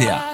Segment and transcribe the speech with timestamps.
[0.00, 0.33] Yeah.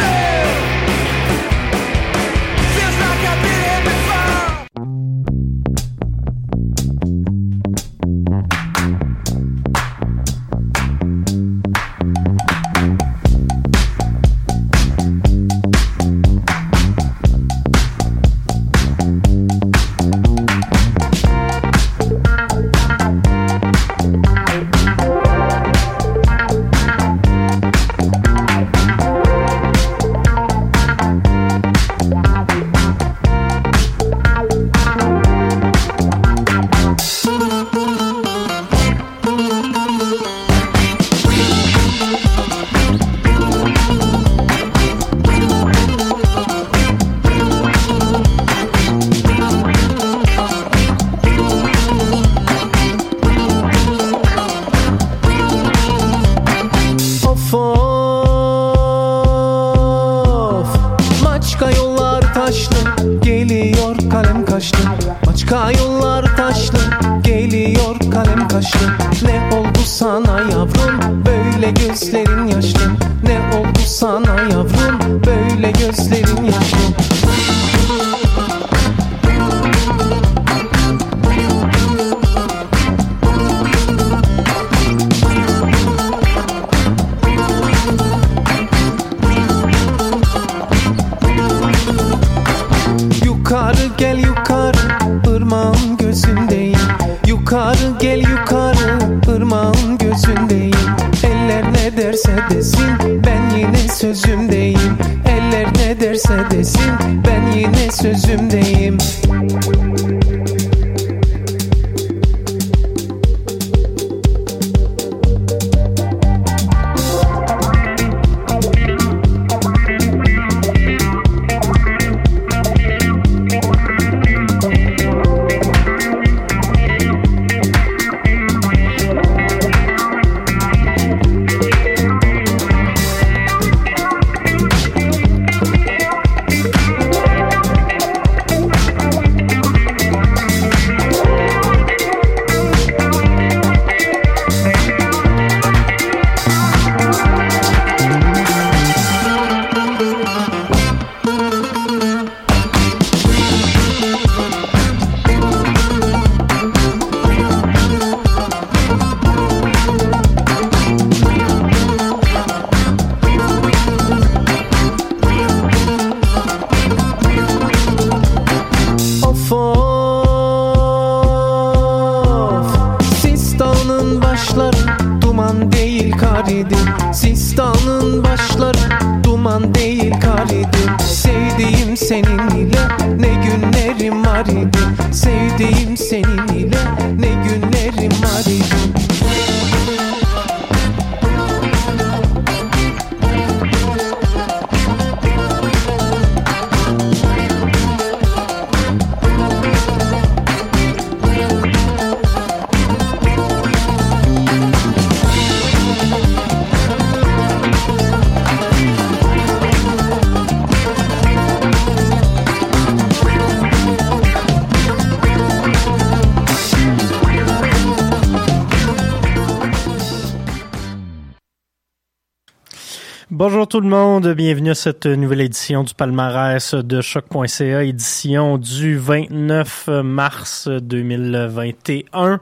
[223.71, 229.87] Tout le monde, bienvenue à cette nouvelle édition du palmarès de choc.ca, édition du 29
[230.03, 232.41] mars 2021.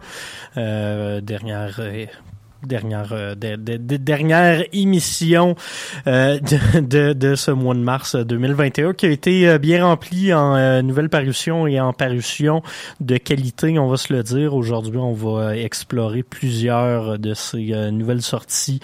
[0.57, 1.79] Euh, dernière
[2.65, 5.55] dernière euh, dernière émission
[6.07, 10.55] euh, de, de, ce mois de mars 2021 qui a été euh, bien rempli en
[10.55, 12.61] euh, nouvelles parutions et en parutions
[12.99, 14.53] de qualité, on va se le dire.
[14.53, 18.79] Aujourd'hui, on va explorer plusieurs de ces nouvelles sorties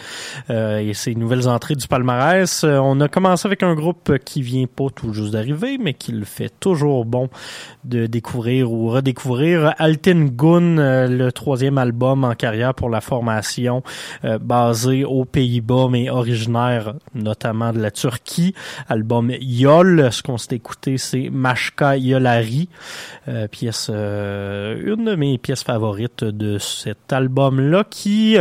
[0.49, 2.63] et ces nouvelles entrées du palmarès.
[2.63, 6.25] on a commencé avec un groupe qui vient pas tout juste d'arriver, mais qui le
[6.25, 7.29] fait toujours bon
[7.83, 9.73] de découvrir ou redécouvrir.
[9.77, 13.64] Alten Gun, le troisième album en carrière pour la formation
[14.23, 18.53] euh, basé aux Pays-Bas, mais originaire notamment de la Turquie.
[18.89, 20.11] Album Yol.
[20.11, 22.69] Ce qu'on s'est écouté, c'est Mashka Yolari,
[23.27, 28.37] euh, pièce, euh, une de mes pièces favorites de cet album-là, qui,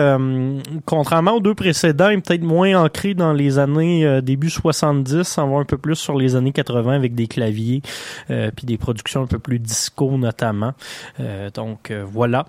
[0.85, 5.59] contrairement aux deux précédents, est peut-être moins ancré dans les années début 70, on va
[5.59, 7.83] un peu plus sur les années 80 avec des claviers,
[8.29, 10.73] puis des productions un peu plus disco notamment.
[11.55, 12.47] donc voilà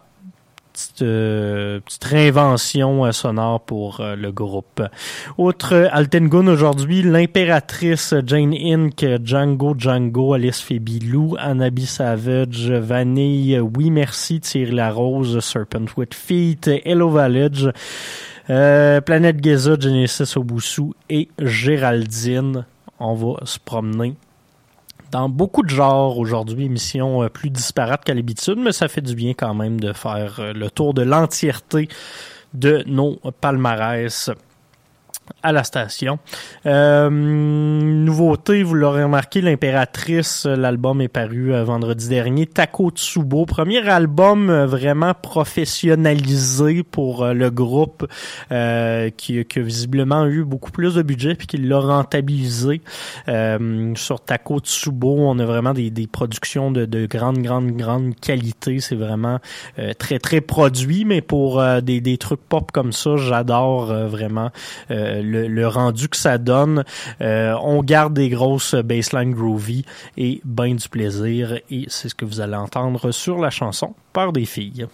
[0.75, 4.81] petite, euh, petite réinvention euh, sonore pour euh, le groupe.
[5.37, 14.41] Autre Altengun aujourd'hui, l'impératrice Jane Inc, Django Django, Alice Febilou, Anabi Savage, Vanille, Oui Merci,
[14.41, 17.71] Thierry Larose, Serpent with Feet, Hello Village,
[18.47, 22.65] Planète Geza, Genesis Obusu et Géraldine.
[22.99, 24.15] On va se promener
[25.11, 29.15] dans beaucoup de genres aujourd'hui, émissions euh, plus disparates qu'à l'habitude, mais ça fait du
[29.15, 31.87] bien quand même de faire euh, le tour de l'entièreté
[32.53, 34.31] de nos palmarès
[35.43, 36.19] à la station.
[36.65, 42.45] Euh, nouveauté, vous l'aurez remarqué, l'impératrice, l'album est paru euh, vendredi dernier.
[42.45, 48.07] Tako Tsubo, premier album euh, vraiment professionnalisé pour euh, le groupe
[49.17, 52.81] qui, qui, a visiblement eu beaucoup plus de budget puis qui l'a rentabilisé.
[53.27, 58.79] sur Tako Tsubo, on a vraiment des, des productions de, de, grande, grande, grande qualité.
[58.79, 59.39] C'est vraiment
[59.99, 64.51] très, très produit, mais pour des, des trucs pop comme ça, j'adore vraiment
[65.23, 66.83] le, rendu que ça donne.
[67.21, 69.85] Euh, on garde des grosses baseline groovy
[70.17, 71.59] et bien du plaisir.
[71.69, 74.87] Et c'est ce que vous allez entendre sur la chanson par des filles.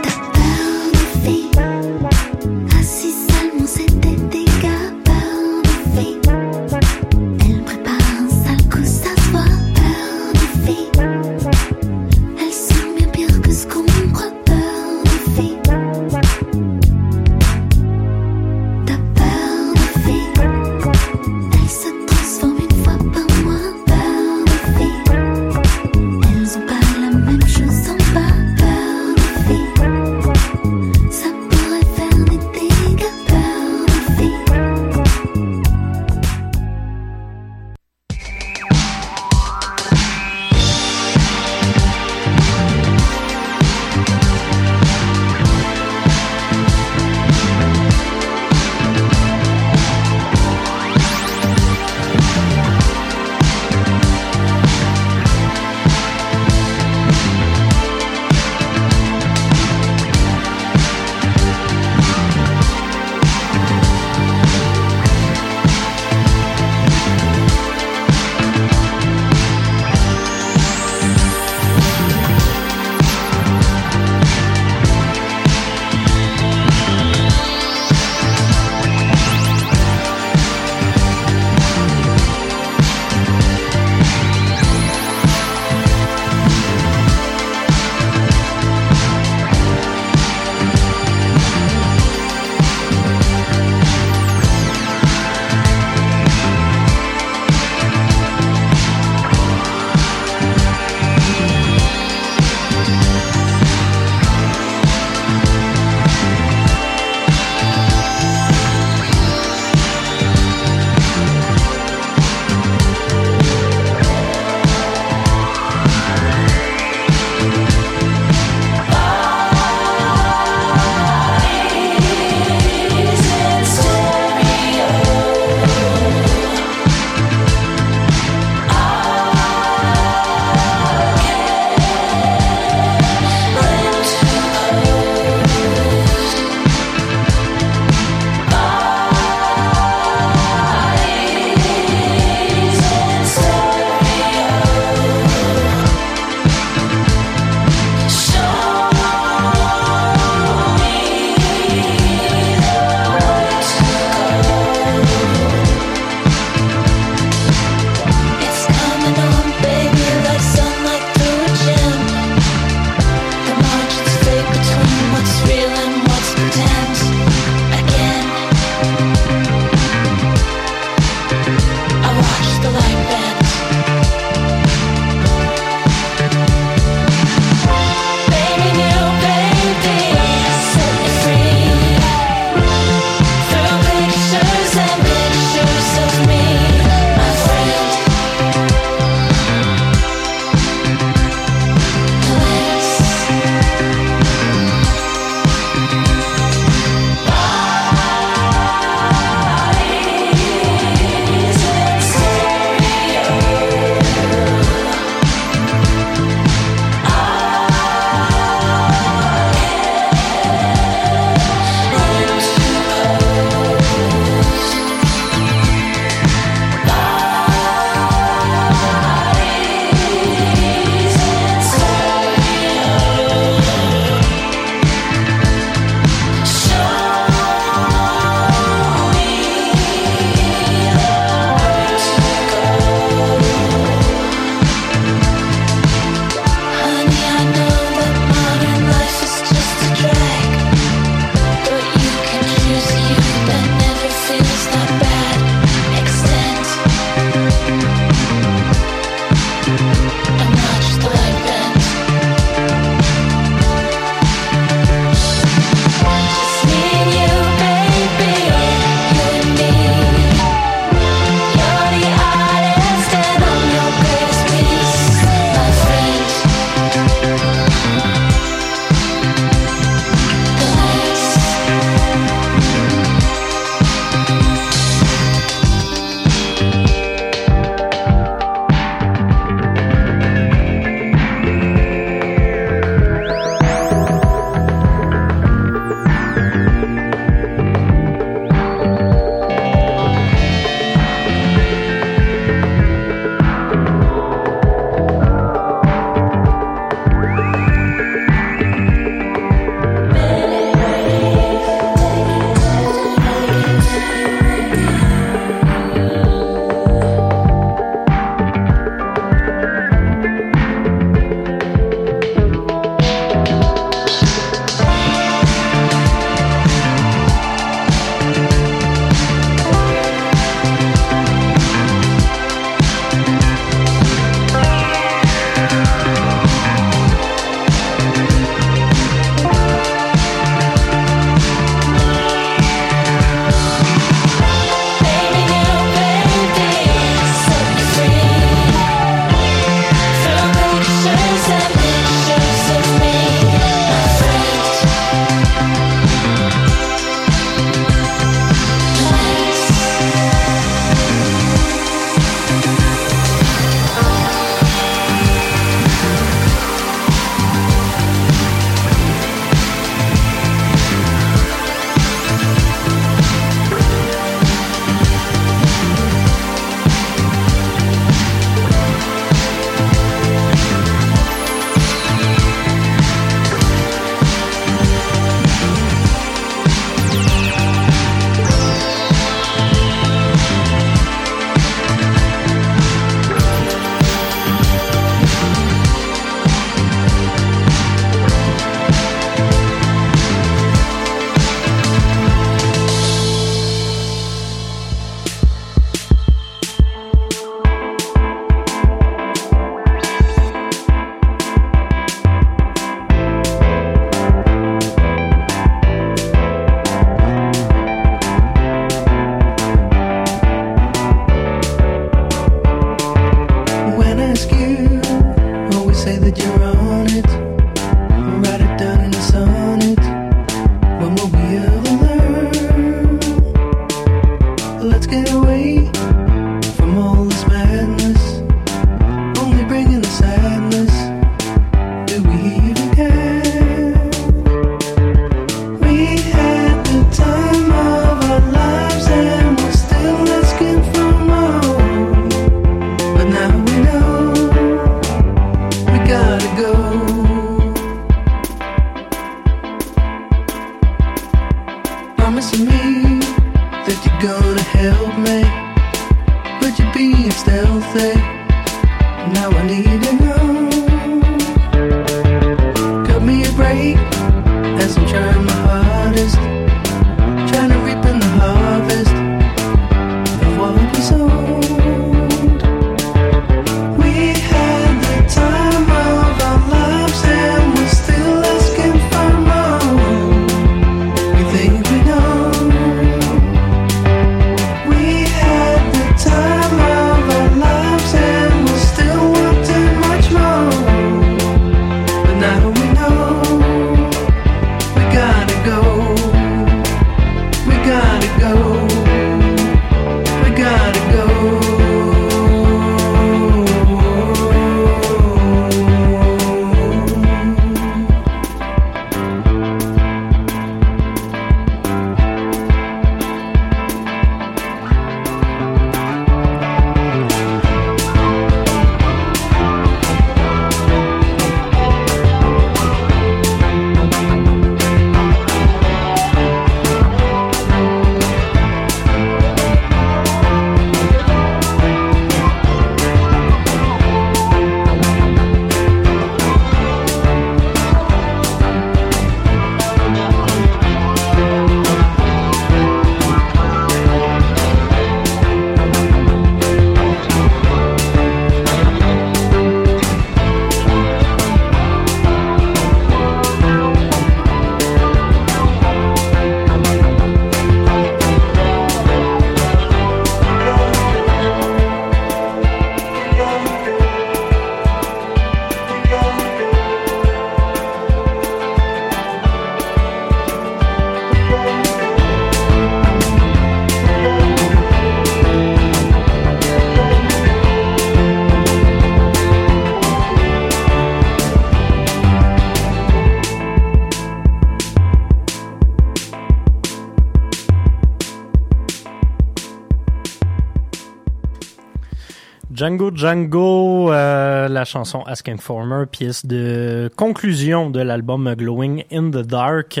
[592.80, 599.46] Django Django, euh, la chanson Ask Informer, pièce de conclusion de l'album Glowing in the
[599.46, 600.00] Dark,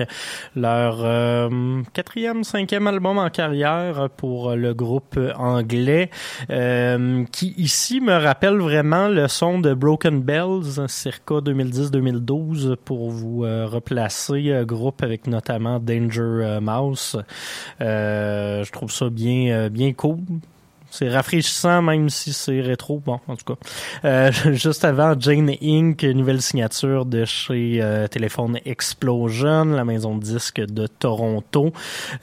[0.56, 6.08] leur euh, quatrième, cinquième album en carrière pour le groupe anglais,
[6.48, 13.44] euh, qui ici me rappelle vraiment le son de Broken Bells, circa 2010-2012, pour vous
[13.44, 17.18] euh, replacer, groupe avec notamment Danger Mouse.
[17.78, 20.20] Je trouve ça bien, bien cool.
[20.90, 23.00] C'est rafraîchissant, même si c'est rétro.
[23.04, 23.60] Bon, en tout cas.
[24.04, 30.22] Euh, juste avant, Jane Inc., nouvelle signature de chez euh, Téléphone Explosion, la maison de
[30.22, 31.72] disques de Toronto.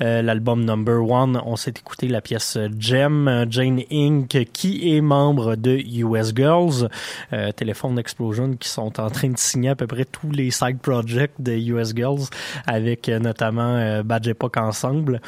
[0.01, 3.45] Euh, L'album Number One, on s'est écouté la pièce Gem.
[3.49, 6.89] Jane Inc., qui est membre de US Girls.
[7.33, 10.79] Euh, Téléphone Explosion, qui sont en train de signer à peu près tous les side
[10.79, 12.25] projects de US Girls,
[12.65, 15.21] avec euh, notamment euh, Badge ensemble.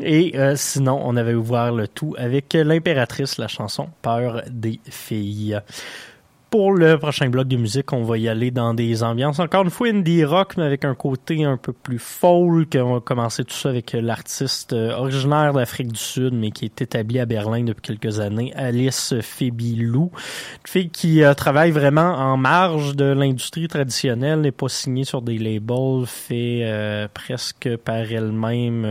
[0.00, 5.60] Et euh, sinon, on avait ouvert le tout avec l'impératrice, la chanson Peur des filles.
[6.50, 9.70] Pour le prochain bloc de musique, on va y aller dans des ambiances encore une
[9.70, 12.74] fois indie rock, mais avec un côté un peu plus folk.
[12.80, 16.80] On va commencer tout ça avec l'artiste euh, originaire d'Afrique du Sud, mais qui est
[16.80, 20.10] établi à Berlin depuis quelques années, Alice Febilou.
[20.10, 25.20] Une fille qui euh, travaille vraiment en marge de l'industrie traditionnelle, n'est pas signée sur
[25.20, 28.86] des labels, fait euh, presque par elle-même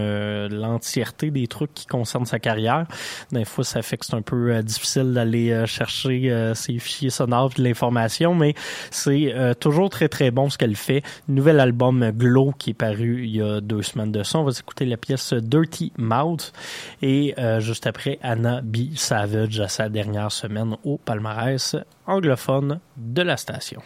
[0.51, 2.85] l'entièreté des trucs qui concernent sa carrière.
[3.31, 7.63] Des fois, ça fait que c'est un peu difficile d'aller chercher ses fichiers sonores de
[7.63, 8.53] l'information, mais
[8.91, 11.03] c'est euh, toujours très très bon ce qu'elle fait.
[11.27, 14.39] Nouvel album Glow qui est paru il y a deux semaines de ça.
[14.39, 16.53] On va écouter la pièce Dirty Mouth
[17.01, 18.95] et euh, juste après Anna B.
[18.95, 23.81] Savage à sa dernière semaine au palmarès anglophone de la station.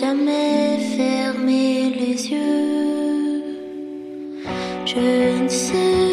[0.00, 3.42] Jamais fermé les yeux.
[4.84, 6.03] Je ne sais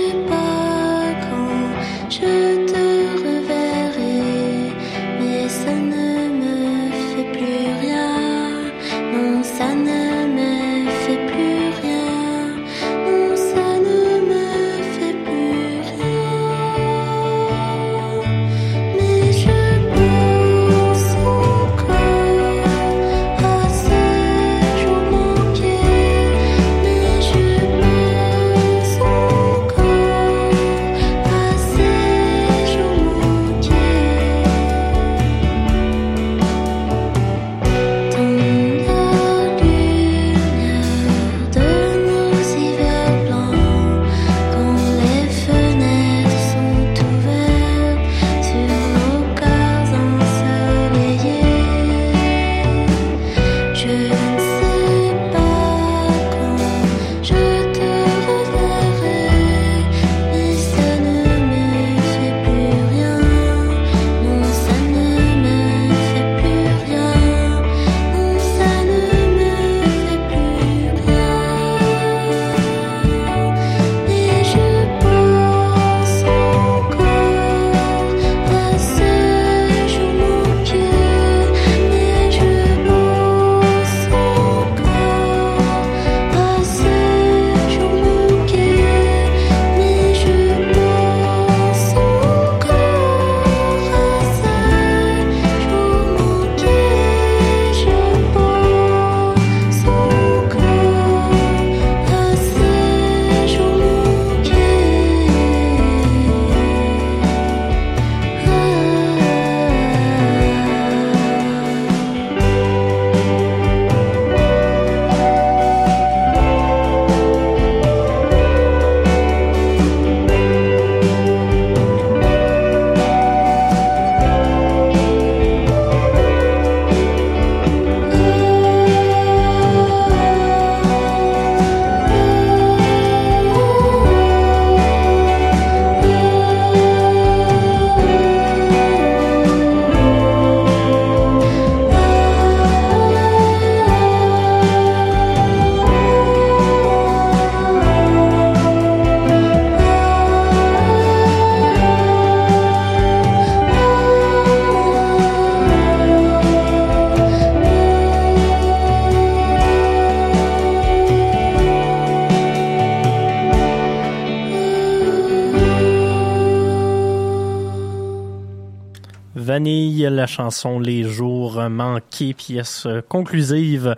[170.31, 173.95] chanson Les jours manqués, pièce conclusive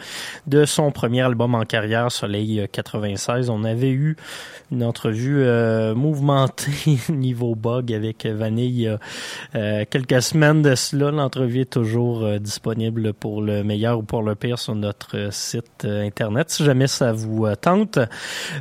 [0.48, 3.52] de son premier album en carrière, Soleil 96.
[3.52, 4.18] On avait eu
[4.74, 6.72] une entrevue euh, mouvementée
[7.10, 8.98] niveau bug avec Vanille
[9.56, 11.12] euh, quelques semaines de cela.
[11.12, 15.86] L'entrevue est toujours euh, disponible pour le meilleur ou pour le pire sur notre site
[15.86, 18.00] euh, internet si jamais ça vous euh, tente.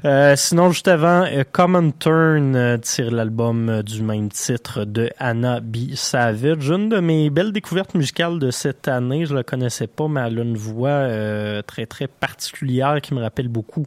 [0.05, 5.11] Euh, sinon, juste avant, euh, Common Turn euh, tire l'album euh, du même titre de
[5.19, 5.95] Anna B.
[5.95, 6.69] Savage.
[6.69, 10.39] Une de mes belles découvertes musicales de cette année, je la connaissais pas, mais elle
[10.39, 13.87] a une voix euh, très très particulière qui me rappelle beaucoup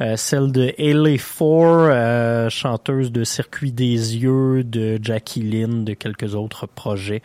[0.00, 1.18] euh, celle de Haley
[1.66, 7.22] Euh, chanteuse de Circuit des yeux, de Jackie Lynn, de quelques autres projets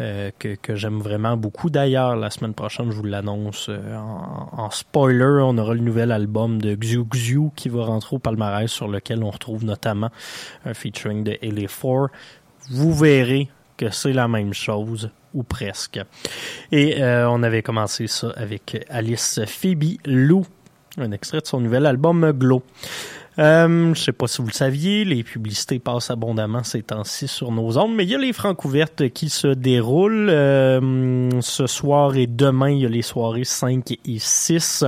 [0.00, 1.70] euh, que, j'aime vraiment beaucoup.
[1.70, 6.60] D'ailleurs, la semaine prochaine, je vous l'annonce euh, en, spoiler, on aura le nouvel album
[6.60, 10.10] de Xiu Xiu qui va rentrer au palmarès sur lequel on retrouve notamment
[10.64, 12.08] un featuring de Haley Four.
[12.70, 16.00] Vous verrez que c'est la même chose ou presque.
[16.72, 20.46] Et on avait commencé ça avec Alice Phoebe Lou,
[20.96, 22.62] un extrait de son nouvel album Glow.
[23.38, 27.52] Euh, je sais pas si vous le saviez, les publicités passent abondamment ces temps-ci sur
[27.52, 30.30] nos ondes, mais il y a les francs ouvertes qui se déroulent.
[30.30, 34.84] Euh, ce soir et demain, il y a les soirées 5 et 6.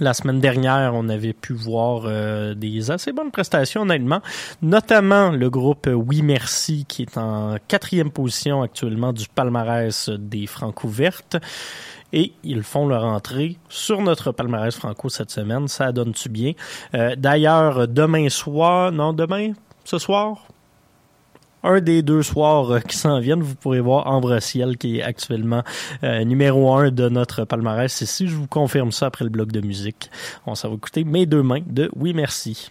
[0.00, 4.20] La semaine dernière, on avait pu voir euh, des assez bonnes prestations, honnêtement,
[4.60, 10.82] notamment le groupe Oui Merci, qui est en quatrième position actuellement du palmarès des Francs
[10.82, 11.36] ouvertes.
[12.16, 15.66] Et ils font leur entrée sur notre palmarès franco cette semaine.
[15.66, 16.52] Ça donne-tu bien?
[16.94, 19.52] Euh, D'ailleurs, demain soir, non, demain,
[19.84, 20.46] ce soir,
[21.64, 25.02] un des deux soirs euh, qui s'en viennent, vous pourrez voir Ambre Ciel qui est
[25.02, 25.64] actuellement
[26.04, 28.28] euh, numéro un de notre palmarès ici.
[28.28, 30.08] Je vous confirme ça après le bloc de musique.
[30.46, 32.70] On s'en va écouter Mes deux mains de Oui Merci.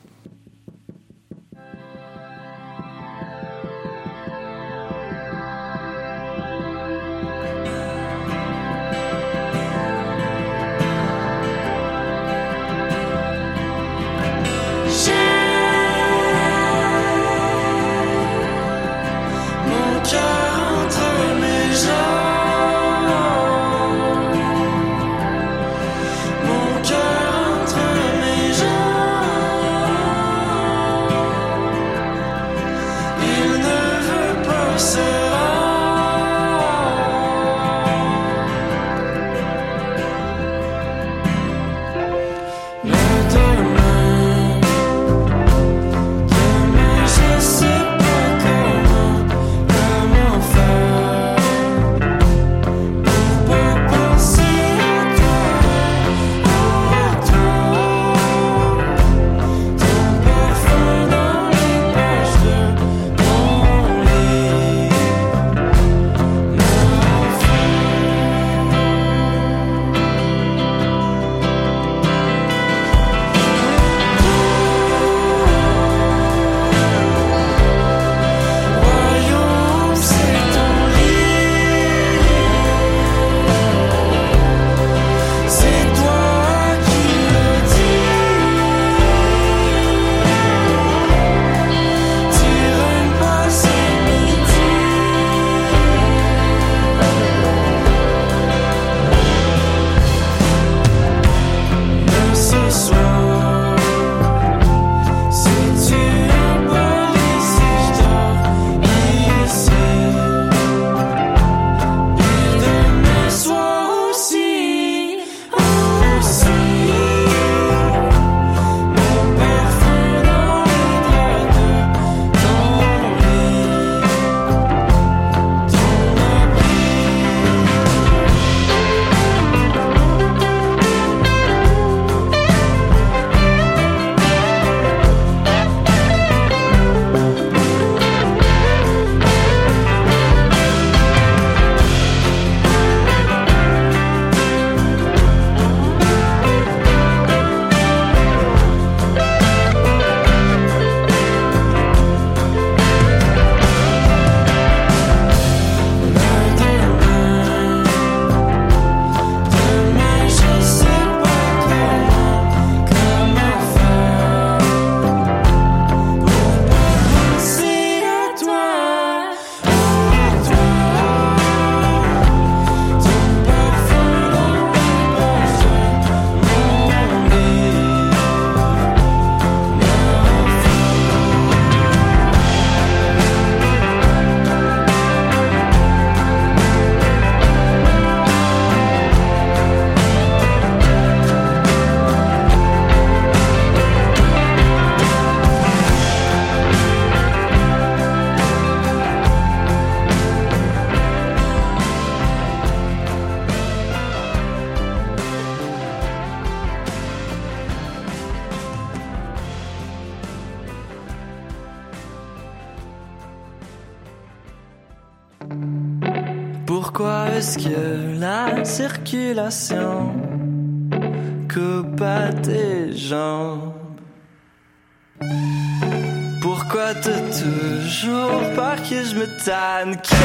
[229.45, 230.22] Que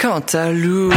[0.00, 0.90] Quant à Lou,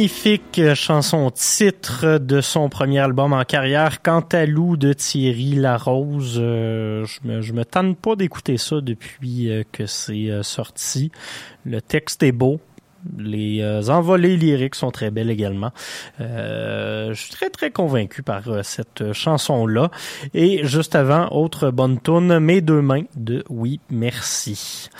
[0.00, 6.38] Magnifique chanson titre de son premier album en carrière, Cantalou de Thierry Larose.
[6.38, 11.12] Euh, je me, je me tente pas d'écouter ça depuis euh, que c'est euh, sorti.
[11.66, 12.62] Le texte est beau.
[13.18, 15.72] Les envolées lyriques sont très belles également.
[16.18, 19.90] Je suis très très convaincu par cette chanson-là.
[20.34, 24.90] Et juste avant, autre bonne tune, Mes deux mains de Oui Merci.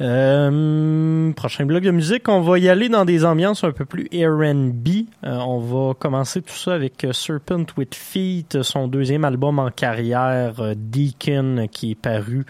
[0.00, 4.08] Euh, prochain bloc de musique, on va y aller dans des ambiances un peu plus
[4.12, 4.88] R&B.
[5.24, 9.70] Euh, on va commencer tout ça avec euh, Serpent with Feet, son deuxième album en
[9.70, 12.44] carrière, Deacon, qui est paru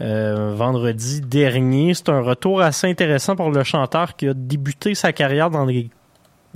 [0.00, 1.94] vendredi dernier.
[1.94, 5.90] C'est un retour assez intéressant pour le chanteur qui a débuté sa carrière dans des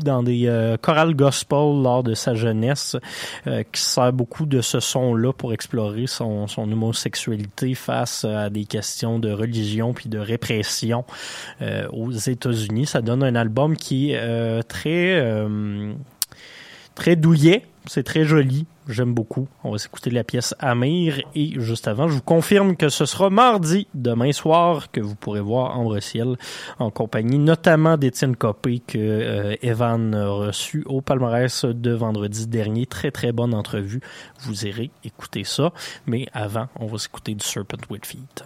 [0.05, 2.96] dans des euh, chorales gospel lors de sa jeunesse,
[3.46, 9.18] euh, qui sert beaucoup de ce son-là pour explorer son, homosexualité face à des questions
[9.18, 11.05] de religion puis de répression
[11.61, 12.86] euh, aux États-Unis.
[12.86, 15.22] Ça donne un album qui est euh, très
[16.94, 18.66] très douillet, c'est très joli.
[18.88, 19.48] J'aime beaucoup.
[19.62, 23.30] On va s'écouter la pièce Amir et juste avant, je vous confirme que ce sera
[23.30, 26.36] mardi, demain soir, que vous pourrez voir Ambre Ciel
[26.78, 32.86] en compagnie notamment d'Étienne Copé que euh, Evan a reçu au palmarès de vendredi dernier.
[32.86, 34.00] Très très bonne entrevue.
[34.40, 35.72] Vous irez écouter ça.
[36.06, 38.44] Mais avant, on va s'écouter du Serpent with Feet.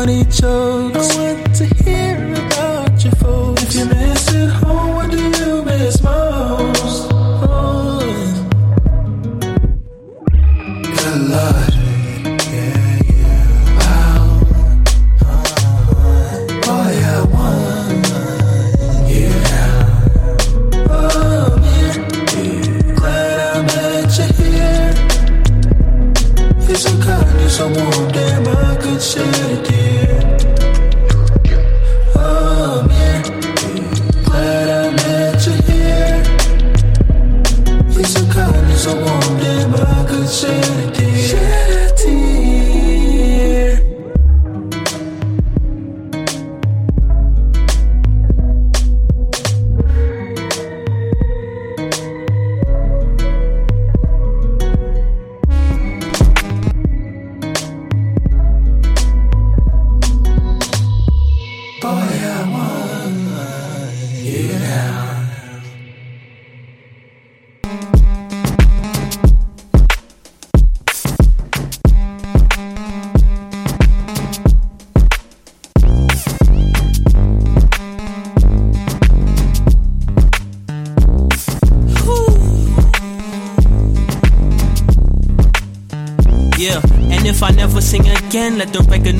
[0.00, 1.19] Corny jokes.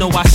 [0.01, 0.30] Know I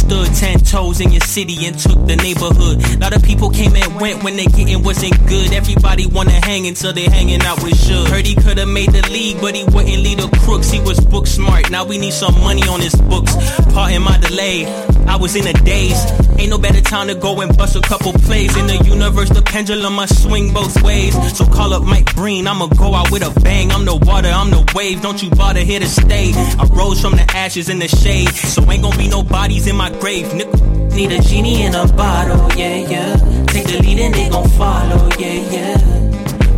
[1.36, 2.80] city and took the neighborhood.
[3.02, 5.52] lot of people came and went when they getting wasn't good.
[5.52, 8.08] Everybody wanna hang until they hanging out with Suge.
[8.08, 10.72] Heard he could've made the league, but he wouldn't lead the crooks.
[10.72, 11.70] He was book smart.
[11.70, 13.36] Now we need some money on his books.
[13.74, 14.64] Pardon my delay.
[15.08, 16.00] I was in a daze.
[16.40, 18.56] Ain't no better time to go and bust a couple plays.
[18.56, 21.14] In the universe, the pendulum must swing both ways.
[21.38, 23.72] So call up Mike Breen, I'ma go out with a bang.
[23.72, 25.02] I'm the water, I'm the wave.
[25.02, 26.32] Don't you bother here to stay.
[26.34, 28.30] I rose from the ashes in the shade.
[28.30, 30.75] So ain't gonna be no bodies in my grave, nigga.
[30.96, 33.16] Need a genie in a bottle, yeah, yeah.
[33.48, 35.78] Take the lead and they gon' follow, yeah, yeah.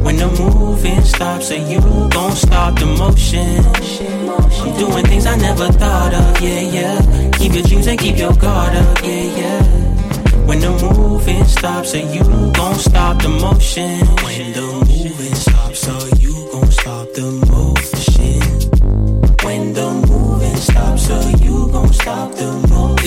[0.04, 1.80] When the moving stops, and you
[2.12, 3.66] gon' stop the motion.
[4.62, 7.32] I'm doing things I never thought of, yeah, yeah.
[7.32, 9.64] Keep your dreams and keep your guard up, yeah, yeah.
[10.46, 12.22] When the moving stops, and you
[12.54, 14.06] gon' stop the motion.
[14.24, 17.87] When the moving stops, so you gon' stop the motion.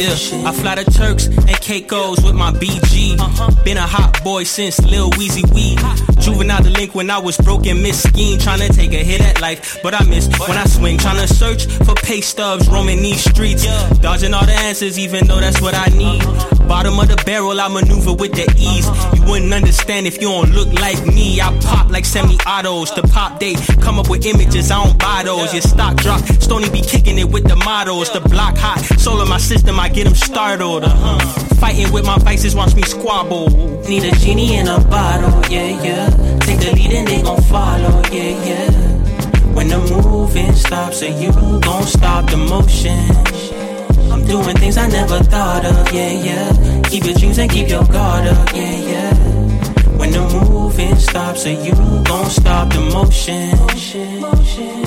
[0.01, 3.20] Yeah, I fly to Turks and Caicos with my BG.
[3.20, 3.64] Uh-huh.
[3.64, 5.76] Been a hot boy since Lil Weezy Wee.
[6.22, 8.38] Juvenile delinquent, when I was broken, miss scheme.
[8.38, 10.96] Tryna take a hit at life, but I miss when I swing.
[10.96, 13.66] Tryna search for pay stubs, roaming these streets.
[13.98, 16.22] Dodging all the answers, even though that's what I need.
[16.22, 16.66] Uh-huh.
[16.66, 18.88] Bottom of the barrel, I maneuver with the ease.
[18.88, 19.16] Uh-huh.
[19.16, 21.42] You wouldn't understand if you don't look like me.
[21.42, 22.90] I pop like semi autos.
[22.94, 25.53] The pop date, come up with images, I don't buy those.
[25.53, 28.11] Your stock drop, Stony be kicking it with the mottos.
[28.11, 30.84] The block hot, soul of my system, I get them startled.
[30.84, 31.18] Uh-huh.
[31.57, 33.49] Fighting with my vices, watch me squabble.
[33.88, 36.11] Need a genie in a bottle, yeah, yeah.
[36.41, 38.70] Take the lead and they gon' follow, yeah, yeah.
[39.55, 43.01] When the moving stops, and you gon' stop the motion.
[44.11, 46.82] I'm doing things I never thought of, yeah, yeah.
[46.84, 49.14] Keep your dreams and keep your guard up, yeah, yeah.
[49.99, 51.74] When the moving stops, and you
[52.05, 53.59] gon' stop the motion.
[54.20, 54.80] motion.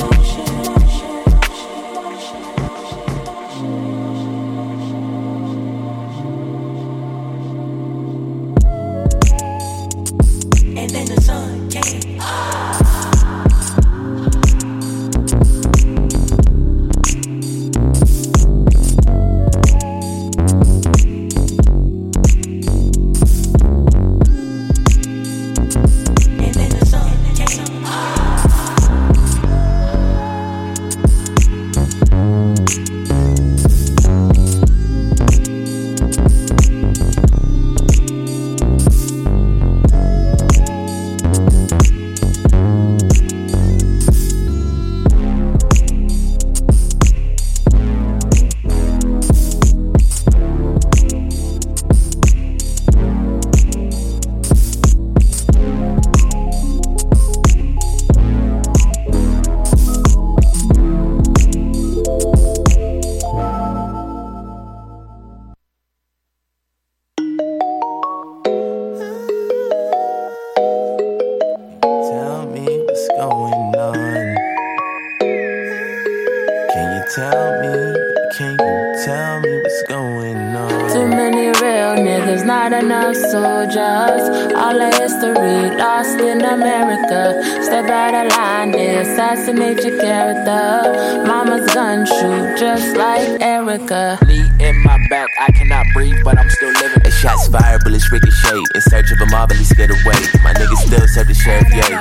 [98.09, 98.63] Bullets ricochet.
[98.75, 100.19] In search of a mob and he marvelous getaway.
[100.43, 101.95] My niggas still serve the sheriff, yay.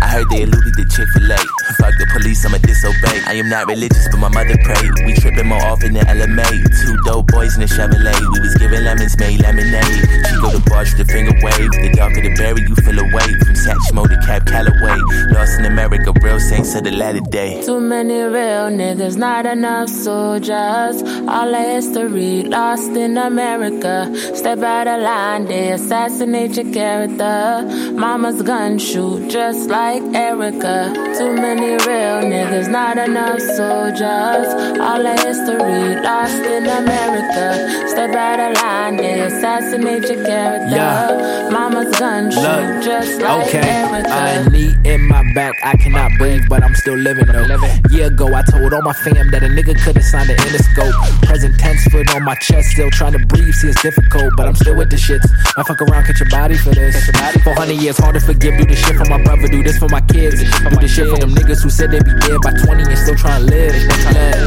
[0.00, 1.59] I heard they eluded the Chick fil A.
[1.80, 3.24] Fuck the police, I'ma disobey.
[3.26, 4.92] I am not religious, but my mother prayed.
[5.06, 6.44] We tripping more often than LMA.
[6.76, 8.20] Two dope boys in a Chevrolet.
[8.20, 10.04] We was giving lemons, made lemonade.
[10.28, 11.72] She go to with the finger wave.
[11.72, 13.28] The darker the berry, you feel away.
[13.40, 14.98] From Satchmo to Cap Calloway.
[15.32, 17.62] Lost in America, real saints of the latter day.
[17.64, 21.02] Too many real niggas, not enough soldiers.
[21.28, 24.12] All the history lost in America.
[24.34, 27.64] Step out of line, they assassinate your character.
[27.92, 30.92] Mama's gun shoot just like Erica.
[31.16, 34.48] Too many real niggas, not enough soldiers.
[34.80, 37.88] All the history lost in America.
[37.88, 40.76] Step out of line, they assassinate your character.
[40.76, 41.48] Yeah.
[41.50, 44.10] Mama's gun shoot Look, just like okay, Erica.
[44.10, 47.46] I knee in my back, I cannot breathe, but I'm still living though.
[47.90, 51.26] Year ago, I told all my fam that a nigga could've signed an Interscope.
[51.26, 53.54] Present tense foot on my chest, still trying to breathe.
[53.54, 55.26] See, it's difficult, but I'm still with the shits.
[55.56, 57.10] I fuck around, catch your body for this.
[57.44, 58.58] 400 years, hard to forgive.
[58.58, 60.40] Do the shit for my brother, do this for my kids.
[60.40, 63.16] Do the shit for them niggas who said they'd be dead by 20 and still
[63.16, 63.74] trying to live.
[63.84, 64.00] Look,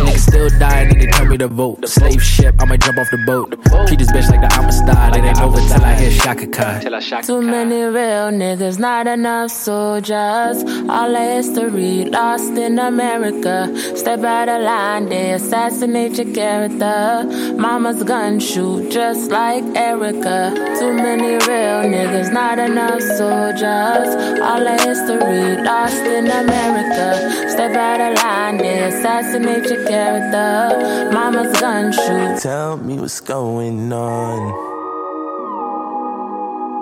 [0.07, 1.81] niggas still dying and they tell me to vote.
[1.81, 3.49] The Slave ship, I'ma jump off the boat.
[3.87, 5.15] Treat this bitch like the Amistad.
[5.15, 6.81] It ain't over till I hear Shaka Khan.
[7.23, 10.63] Too many real niggas, not enough soldiers.
[10.89, 13.57] All the history lost in America.
[13.95, 17.25] Step out of line, they assassinate your character.
[17.57, 20.53] Mama's gun shoot just like Erica.
[20.79, 24.09] Too many real niggas, not enough soldiers.
[24.41, 27.02] All the history lost in America.
[27.49, 31.11] Step out of line, assassinate your character.
[31.11, 32.39] Mama's gun shoot.
[32.41, 34.71] Tell me what's going on.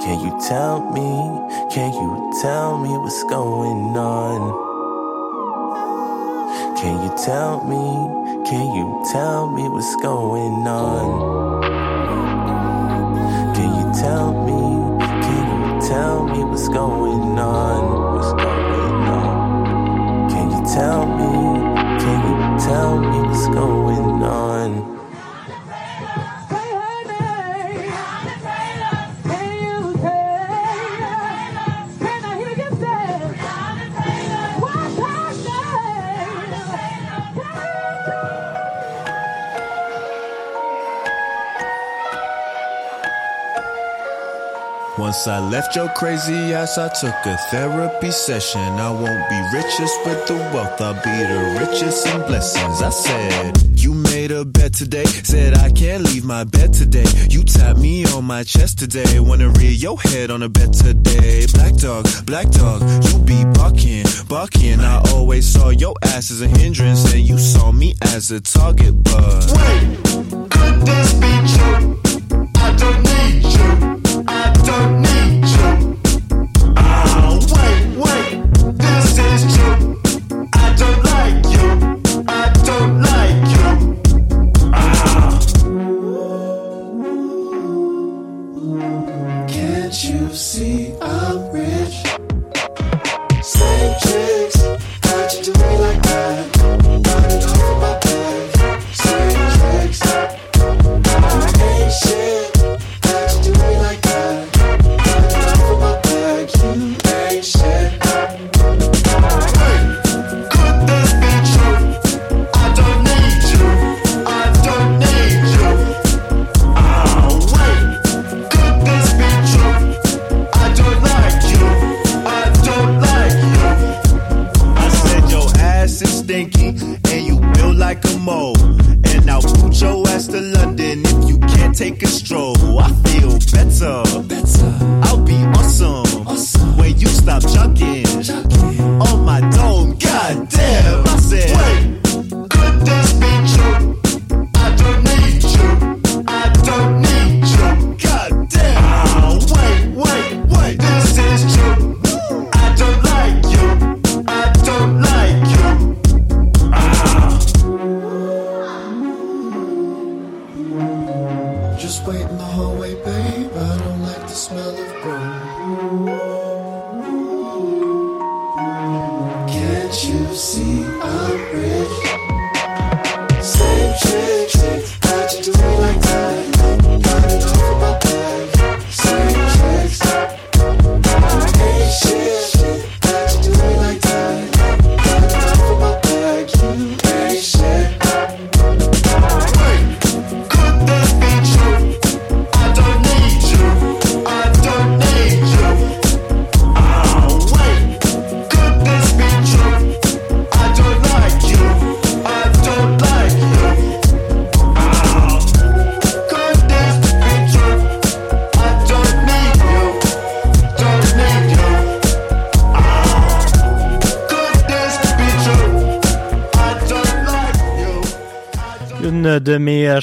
[0.02, 1.10] Can you tell me?
[1.74, 4.70] Can you tell me what's going on?
[6.78, 7.86] Can you tell me?
[8.50, 11.62] Can you tell me what's going on?
[13.56, 14.62] Can you tell me?
[15.26, 18.16] Can you tell me what's going on?
[18.16, 18.51] What's going on?
[20.74, 21.32] Tell me?
[22.00, 23.11] Can you tell me
[45.02, 48.62] Once I left your crazy ass, I took a therapy session.
[48.62, 52.84] I won't be richest with the wealth, I'll be the richest in blessings.
[52.84, 57.08] I said, You made a bet today, said I can't leave my bed today.
[57.32, 61.48] You tapped me on my chest today, wanna rear your head on a bed today.
[61.52, 64.82] Black dog, black dog, you be bucking, bucking.
[64.82, 69.04] I always saw your ass as a hindrance, and you saw me as a target,
[69.04, 69.50] but.
[69.58, 69.98] Wait,
[70.52, 72.00] could this be true?
[72.56, 73.44] I don't need
[73.98, 74.01] you.
[74.72, 75.41] Don't need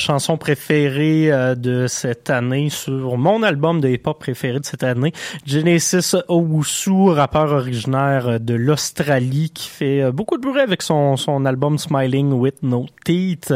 [0.08, 4.82] mes chansons préférées euh, de cette année sur mon album de hip-hop préféré de cette
[4.82, 5.12] année.
[5.44, 11.16] Genesis Owusu, rappeur originaire euh, de l'Australie qui fait euh, beaucoup de bruit avec son,
[11.16, 13.52] son album Smiling with No Teeth.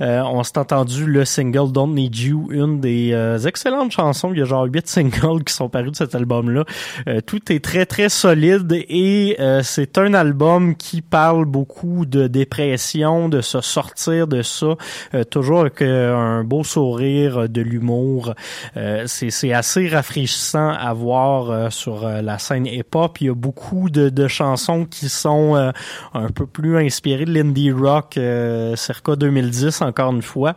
[0.00, 4.32] On s'est entendu le single Don't Need You, une des excellentes chansons.
[4.32, 6.64] Il y a genre huit singles qui sont parus de cet album-là.
[7.26, 13.40] Tout est très très solide et c'est un album qui parle beaucoup de dépression, de
[13.40, 14.76] se sortir de ça,
[15.30, 18.34] toujours avec un beau sourire, de l'humour.
[18.76, 23.20] Euh, c'est assez rafraîchissant à voir euh, sur euh, la scène hip-hop.
[23.20, 25.72] Il y a beaucoup de, de chansons qui sont
[26.14, 28.18] un peu plus inspirées de l'indie rock,
[28.74, 30.54] circa 2010 encore une fois.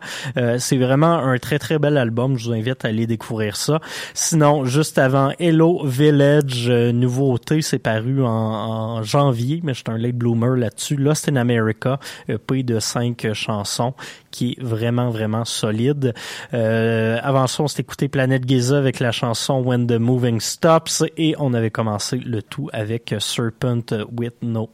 [0.57, 2.37] C'est vraiment un très très bel album.
[2.37, 3.79] Je vous invite à aller découvrir ça.
[4.13, 9.97] Sinon, juste avant Hello Village, nouveauté, c'est paru en, en janvier, mais je suis un
[9.97, 10.95] late bloomer là-dessus.
[10.95, 13.93] Lost in America, EP de cinq chansons
[14.31, 16.13] qui est vraiment, vraiment solide.
[16.53, 21.03] Euh, avant ça, on s'est écouté Planète Giza avec la chanson When the Moving Stops
[21.17, 23.83] et on avait commencé le tout avec Serpent
[24.17, 24.69] with No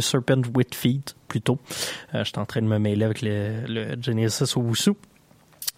[0.00, 1.58] Serpent with Feet plutôt.
[2.14, 4.92] Euh, J'étais en train de me mêler avec le, le Genesis Owusu.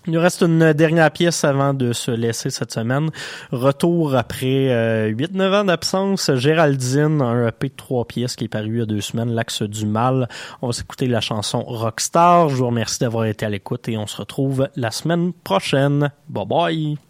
[0.08, 3.10] Il nous reste une dernière pièce avant de se laisser cette semaine.
[3.52, 6.34] Retour après euh, 8-9 ans d'absence.
[6.34, 9.60] Géraldine, un EP de trois pièces qui est paru il y a deux semaines, L'Axe
[9.60, 10.26] du Mal.
[10.62, 12.48] On va s'écouter la chanson Rockstar.
[12.48, 16.10] Je vous remercie d'avoir été à l'écoute et on se retrouve la semaine prochaine.
[16.30, 17.07] Bye bye!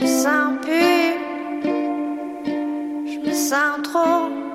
[0.00, 1.18] Je me sens pure,
[3.06, 4.49] je me sens trop.